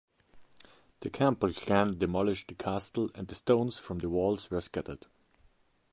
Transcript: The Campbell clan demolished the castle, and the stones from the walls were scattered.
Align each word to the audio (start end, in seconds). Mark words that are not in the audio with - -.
The 1.01 1.11
Campbell 1.11 1.53
clan 1.53 1.99
demolished 1.99 2.47
the 2.47 2.55
castle, 2.55 3.11
and 3.13 3.27
the 3.27 3.35
stones 3.35 3.77
from 3.77 3.99
the 3.99 4.09
walls 4.09 4.49
were 4.49 4.59
scattered. 4.59 5.05